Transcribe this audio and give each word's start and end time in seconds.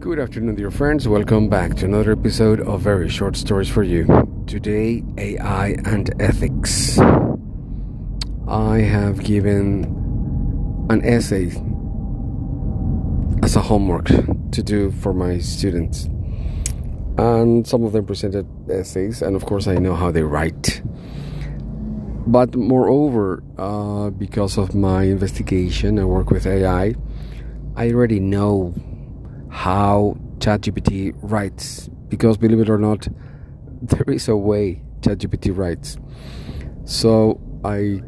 Good 0.00 0.18
afternoon, 0.18 0.54
dear 0.54 0.70
friends. 0.70 1.06
Welcome 1.06 1.50
back 1.50 1.74
to 1.74 1.84
another 1.84 2.12
episode 2.12 2.62
of 2.62 2.80
Very 2.80 3.10
Short 3.10 3.36
Stories 3.36 3.68
for 3.68 3.82
You. 3.82 4.06
Today, 4.46 5.04
AI 5.18 5.76
and 5.84 6.10
ethics. 6.18 6.98
I 8.48 8.78
have 8.78 9.22
given 9.22 9.84
an 10.88 11.04
essay 11.04 11.48
as 13.42 13.56
a 13.56 13.60
homework 13.60 14.06
to 14.06 14.62
do 14.62 14.90
for 14.90 15.12
my 15.12 15.36
students. 15.36 16.06
And 17.18 17.68
some 17.68 17.84
of 17.84 17.92
them 17.92 18.06
presented 18.06 18.46
essays, 18.70 19.20
and 19.20 19.36
of 19.36 19.44
course, 19.44 19.66
I 19.66 19.74
know 19.74 19.94
how 19.94 20.10
they 20.10 20.22
write. 20.22 20.80
But 22.26 22.56
moreover, 22.56 23.42
uh, 23.58 24.08
because 24.08 24.56
of 24.56 24.74
my 24.74 25.02
investigation 25.02 25.98
and 25.98 26.08
work 26.08 26.30
with 26.30 26.46
AI, 26.46 26.94
I 27.76 27.92
already 27.92 28.18
know 28.18 28.74
how 29.60 30.16
ChatGPT 30.38 31.12
writes. 31.20 31.90
Because 32.08 32.38
believe 32.38 32.60
it 32.60 32.70
or 32.70 32.78
not, 32.78 33.06
there 33.82 34.14
is 34.14 34.26
a 34.26 34.36
way 34.36 34.80
ChatGPT 35.02 35.54
writes. 35.54 35.98
So 36.86 37.38
I 37.62 38.00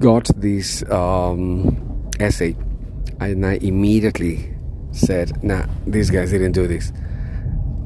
got 0.00 0.28
this 0.36 0.82
um, 0.90 2.10
essay 2.18 2.56
and 3.20 3.46
I 3.46 3.52
immediately 3.62 4.52
said, 4.90 5.44
nah, 5.44 5.66
these 5.86 6.10
guys 6.10 6.32
didn't 6.32 6.52
do 6.52 6.66
this. 6.66 6.92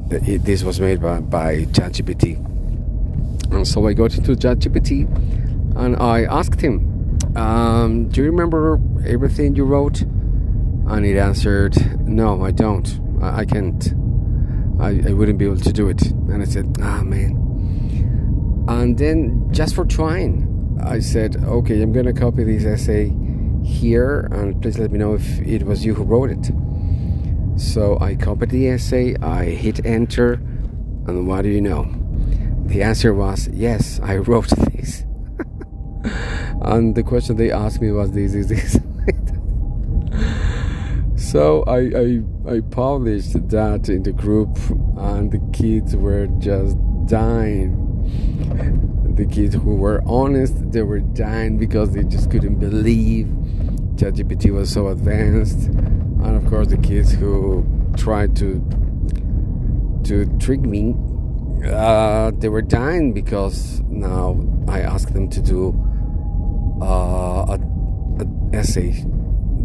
It, 0.09 0.43
this 0.43 0.63
was 0.63 0.81
made 0.81 0.99
by, 0.99 1.19
by 1.19 1.65
ChatGPT. 1.65 2.37
And 3.53 3.67
so 3.67 3.85
I 3.85 3.93
got 3.93 4.15
into 4.15 4.31
ChatGPT 4.31 5.05
and 5.77 5.95
I 5.97 6.23
asked 6.23 6.59
him, 6.59 7.19
um, 7.35 8.09
Do 8.09 8.23
you 8.23 8.31
remember 8.31 8.81
everything 9.05 9.55
you 9.55 9.65
wrote? 9.65 10.01
And 10.01 11.05
it 11.05 11.17
answered, 11.17 11.75
No, 12.07 12.43
I 12.43 12.49
don't. 12.49 13.10
I, 13.21 13.39
I 13.39 13.45
can't. 13.45 13.93
I, 14.79 15.09
I 15.09 15.13
wouldn't 15.13 15.37
be 15.37 15.45
able 15.45 15.57
to 15.57 15.73
do 15.73 15.89
it. 15.89 16.01
And 16.01 16.41
I 16.41 16.45
said, 16.45 16.75
Ah, 16.81 17.03
man. 17.03 18.65
And 18.67 18.97
then, 18.97 19.47
just 19.51 19.75
for 19.75 19.85
trying, 19.85 20.79
I 20.83 20.99
said, 20.99 21.37
Okay, 21.37 21.81
I'm 21.81 21.91
going 21.91 22.07
to 22.07 22.13
copy 22.13 22.43
this 22.43 22.65
essay 22.65 23.13
here, 23.63 24.27
and 24.31 24.59
please 24.61 24.79
let 24.79 24.91
me 24.91 24.97
know 24.97 25.13
if 25.13 25.39
it 25.41 25.63
was 25.63 25.85
you 25.85 25.93
who 25.93 26.03
wrote 26.03 26.31
it. 26.31 26.51
So 27.59 27.99
I 27.99 28.15
copied 28.15 28.49
the 28.49 28.69
essay, 28.69 29.15
I 29.21 29.45
hit 29.45 29.85
enter, 29.85 30.33
and 30.33 31.27
what 31.27 31.43
do 31.43 31.49
you 31.49 31.61
know? 31.61 31.93
The 32.65 32.81
answer 32.81 33.13
was, 33.13 33.47
Yes, 33.49 33.99
I 34.01 34.15
wrote 34.27 34.49
this. 34.49 35.03
and 36.61 36.95
the 36.95 37.03
question 37.03 37.35
they 37.35 37.51
asked 37.51 37.81
me 37.81 37.91
was 37.91 38.11
this, 38.11 38.33
this, 38.33 38.47
this. 38.47 38.79
So 41.31 41.63
I, 41.63 41.79
I, 41.95 42.55
I 42.55 42.59
published 42.59 43.47
that 43.49 43.87
in 43.87 44.03
the 44.03 44.11
group, 44.11 44.57
and 44.97 45.31
the 45.31 45.39
kids 45.53 45.95
were 45.95 46.27
just 46.39 46.75
dying. 47.07 47.77
The 49.15 49.25
kids 49.25 49.55
who 49.55 49.75
were 49.75 50.01
honest, 50.05 50.71
they 50.73 50.81
were 50.81 50.99
dying 50.99 51.57
because 51.57 51.93
they 51.93 52.03
just 52.03 52.31
couldn't 52.31 52.55
believe 52.55 53.27
ChatGPT 53.95 54.51
was 54.51 54.73
so 54.73 54.87
advanced, 54.87 55.67
and 55.69 56.35
of 56.35 56.45
course 56.47 56.67
the 56.67 56.77
kids 56.77 57.13
who 57.13 57.65
tried 57.95 58.35
to 58.37 58.61
to 60.03 60.25
trick 60.37 60.59
me, 60.59 60.95
uh, 61.65 62.31
they 62.39 62.49
were 62.49 62.61
dying 62.61 63.13
because 63.13 63.79
now 63.87 64.37
I 64.67 64.81
asked 64.81 65.13
them 65.13 65.29
to 65.29 65.41
do 65.41 65.69
uh, 66.81 67.55
a, 67.55 67.59
essay 68.53 69.05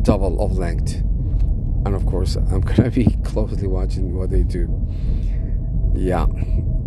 double 0.03 0.41
of 0.41 0.57
length, 0.59 1.03
and 1.87 1.95
of 1.95 2.05
course 2.05 2.37
I'm 2.51 2.61
gonna 2.61 2.91
be 2.91 3.07
closely 3.25 3.67
watching 3.67 4.15
what 4.15 4.31
they 4.31 4.43
do. 4.43 4.69
Yeah, 5.95 6.27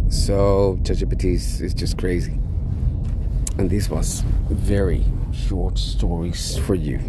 so 0.10 0.78
ChatGPT 0.84 1.34
is, 1.34 1.62
is 1.62 1.74
just 1.74 1.98
crazy, 1.98 2.34
and 3.58 3.70
this 3.70 3.90
was 3.90 4.22
very 4.50 5.04
short 5.34 5.78
stories 5.80 6.58
for 6.60 6.76
you. 6.76 7.00